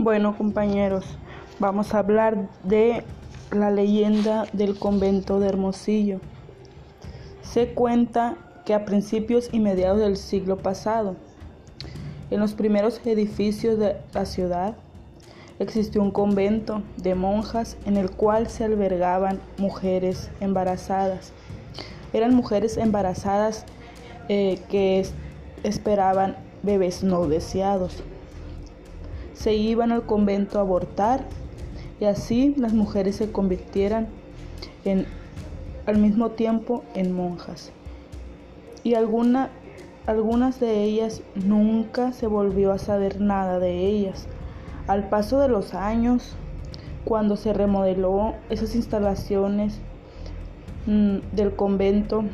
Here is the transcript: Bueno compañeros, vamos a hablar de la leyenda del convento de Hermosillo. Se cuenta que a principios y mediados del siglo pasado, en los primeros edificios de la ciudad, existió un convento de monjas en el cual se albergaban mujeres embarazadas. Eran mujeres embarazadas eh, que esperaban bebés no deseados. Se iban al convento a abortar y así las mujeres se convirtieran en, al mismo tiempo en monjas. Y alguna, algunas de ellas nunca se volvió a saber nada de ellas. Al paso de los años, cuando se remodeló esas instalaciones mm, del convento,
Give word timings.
Bueno 0.00 0.38
compañeros, 0.38 1.04
vamos 1.58 1.92
a 1.92 1.98
hablar 1.98 2.48
de 2.62 3.02
la 3.50 3.72
leyenda 3.72 4.46
del 4.52 4.78
convento 4.78 5.40
de 5.40 5.48
Hermosillo. 5.48 6.20
Se 7.42 7.74
cuenta 7.74 8.36
que 8.64 8.74
a 8.74 8.84
principios 8.84 9.48
y 9.50 9.58
mediados 9.58 9.98
del 9.98 10.16
siglo 10.16 10.56
pasado, 10.56 11.16
en 12.30 12.38
los 12.38 12.54
primeros 12.54 13.00
edificios 13.04 13.76
de 13.80 13.96
la 14.14 14.24
ciudad, 14.24 14.76
existió 15.58 16.00
un 16.00 16.12
convento 16.12 16.80
de 16.96 17.16
monjas 17.16 17.76
en 17.84 17.96
el 17.96 18.08
cual 18.08 18.46
se 18.46 18.62
albergaban 18.62 19.40
mujeres 19.56 20.30
embarazadas. 20.38 21.32
Eran 22.12 22.36
mujeres 22.36 22.76
embarazadas 22.76 23.66
eh, 24.28 24.60
que 24.70 25.04
esperaban 25.64 26.36
bebés 26.62 27.02
no 27.02 27.26
deseados. 27.26 28.04
Se 29.38 29.54
iban 29.54 29.92
al 29.92 30.02
convento 30.04 30.58
a 30.58 30.62
abortar 30.62 31.24
y 32.00 32.06
así 32.06 32.54
las 32.56 32.72
mujeres 32.72 33.14
se 33.14 33.30
convirtieran 33.30 34.08
en, 34.84 35.06
al 35.86 35.98
mismo 35.98 36.30
tiempo 36.30 36.82
en 36.94 37.12
monjas. 37.12 37.70
Y 38.82 38.94
alguna, 38.94 39.50
algunas 40.06 40.58
de 40.58 40.82
ellas 40.82 41.22
nunca 41.36 42.12
se 42.12 42.26
volvió 42.26 42.72
a 42.72 42.78
saber 42.78 43.20
nada 43.20 43.60
de 43.60 43.86
ellas. 43.86 44.26
Al 44.88 45.08
paso 45.08 45.38
de 45.38 45.48
los 45.48 45.72
años, 45.72 46.34
cuando 47.04 47.36
se 47.36 47.52
remodeló 47.52 48.34
esas 48.50 48.74
instalaciones 48.74 49.78
mm, 50.86 51.18
del 51.32 51.54
convento, 51.54 52.24